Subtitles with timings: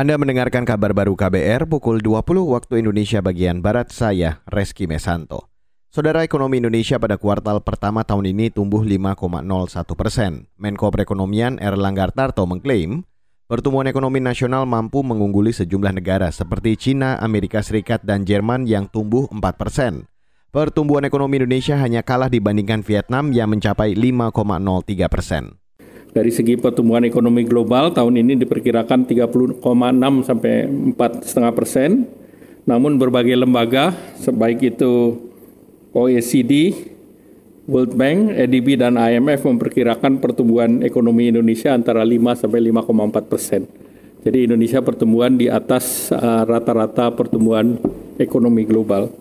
[0.00, 5.52] Anda mendengarkan kabar baru KBR pukul 20 waktu Indonesia bagian Barat, saya Reski Mesanto.
[5.92, 9.20] Saudara ekonomi Indonesia pada kuartal pertama tahun ini tumbuh 5,01
[9.92, 10.48] persen.
[10.56, 13.04] Menko Perekonomian Erlangga Tarto mengklaim
[13.44, 19.28] pertumbuhan ekonomi nasional mampu mengungguli sejumlah negara seperti Cina, Amerika Serikat, dan Jerman yang tumbuh
[19.28, 20.08] 4 persen.
[20.48, 25.59] Pertumbuhan ekonomi Indonesia hanya kalah dibandingkan Vietnam yang mencapai 5,03 persen.
[26.10, 29.62] Dari segi pertumbuhan ekonomi global tahun ini diperkirakan 30,6
[30.26, 31.90] sampai 4,5 persen.
[32.66, 35.22] Namun berbagai lembaga, sebaik itu
[35.94, 36.74] OECD,
[37.70, 43.62] World Bank, EDB, dan IMF memperkirakan pertumbuhan ekonomi Indonesia antara 5 sampai 5,4 persen.
[44.20, 47.78] Jadi Indonesia pertumbuhan di atas uh, rata-rata uh, pertumbuhan
[48.18, 49.19] ekonomi global.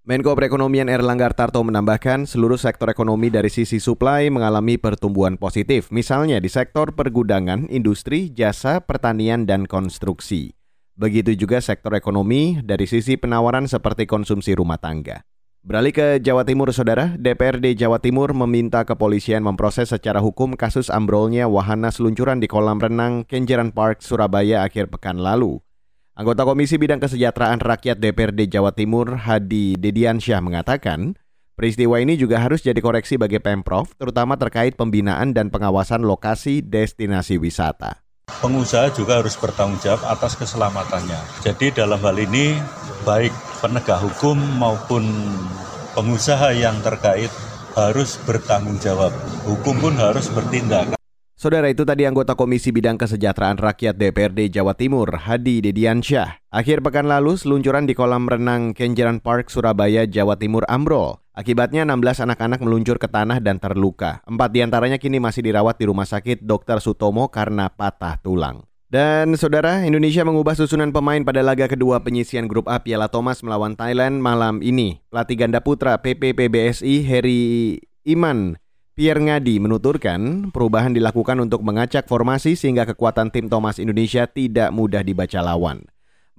[0.00, 6.40] Menko Perekonomian Erlangga Tarto menambahkan seluruh sektor ekonomi dari sisi supply mengalami pertumbuhan positif, misalnya
[6.40, 10.56] di sektor pergudangan, industri, jasa, pertanian, dan konstruksi.
[10.96, 15.20] Begitu juga sektor ekonomi dari sisi penawaran seperti konsumsi rumah tangga.
[15.60, 21.44] Beralih ke Jawa Timur, Saudara, DPRD Jawa Timur meminta kepolisian memproses secara hukum kasus ambrolnya
[21.44, 25.60] wahana seluncuran di kolam renang Kenjeran Park, Surabaya akhir pekan lalu.
[26.20, 31.16] Anggota Komisi Bidang Kesejahteraan Rakyat DPRD Jawa Timur, Hadi Dediansyah mengatakan,
[31.56, 37.40] peristiwa ini juga harus jadi koreksi bagi Pemprov, terutama terkait pembinaan dan pengawasan lokasi destinasi
[37.40, 38.04] wisata.
[38.44, 41.40] Pengusaha juga harus bertanggung jawab atas keselamatannya.
[41.40, 42.52] Jadi dalam hal ini,
[43.08, 43.32] baik
[43.64, 45.08] penegak hukum maupun
[45.96, 47.32] pengusaha yang terkait
[47.72, 49.16] harus bertanggung jawab.
[49.48, 50.99] Hukum pun harus bertindak.
[51.40, 56.52] Saudara itu tadi anggota Komisi Bidang Kesejahteraan Rakyat DPRD Jawa Timur, Hadi Dediansyah.
[56.52, 61.16] Akhir pekan lalu, seluncuran di kolam renang Kenjeran Park, Surabaya, Jawa Timur ambrol.
[61.32, 64.20] Akibatnya 16 anak-anak meluncur ke tanah dan terluka.
[64.28, 66.76] Empat di antaranya kini masih dirawat di Rumah Sakit Dr.
[66.76, 68.68] Sutomo karena patah tulang.
[68.92, 73.80] Dan saudara, Indonesia mengubah susunan pemain pada laga kedua penyisian grup A Piala Thomas melawan
[73.80, 75.00] Thailand malam ini.
[75.08, 78.60] Pelatih ganda putra PPPBSI Heri Iman
[78.98, 85.06] Pierre Ngadi menuturkan perubahan dilakukan untuk mengacak formasi sehingga kekuatan tim Thomas Indonesia tidak mudah
[85.06, 85.86] dibaca lawan.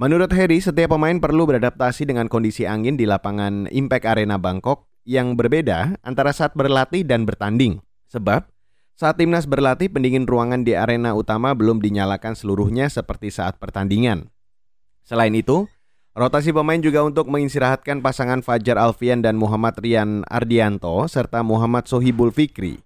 [0.02, 5.38] Menurut Heri, setiap pemain perlu beradaptasi dengan kondisi angin di lapangan Impact Arena Bangkok yang
[5.38, 7.82] berbeda antara saat berlatih dan bertanding.
[8.10, 8.50] Sebab,
[8.98, 14.30] saat timnas berlatih pendingin ruangan di arena utama belum dinyalakan seluruhnya seperti saat pertandingan.
[15.02, 15.66] Selain itu,
[16.12, 22.36] Rotasi pemain juga untuk mengistirahatkan pasangan Fajar Alfian dan Muhammad Rian Ardianto serta Muhammad Sohibul
[22.36, 22.84] Fikri.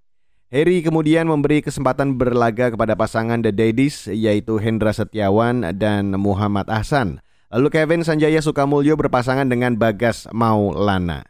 [0.53, 7.18] Heri kemudian memberi kesempatan berlaga kepada pasangan The Daddies yaitu Hendra Setiawan dan Muhammad Ahsan.
[7.50, 11.25] Lalu Kevin Sanjaya Sukamulyo berpasangan dengan Bagas Maulana.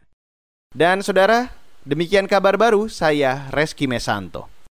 [0.76, 1.48] Dan saudara,
[1.88, 4.55] demikian kabar baru saya Reski Mesanto.